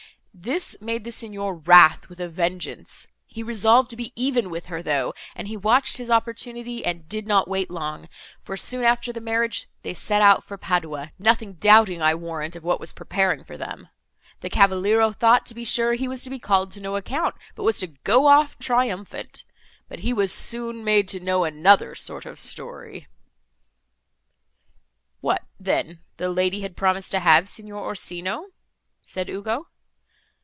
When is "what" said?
12.63-12.79, 25.19-25.43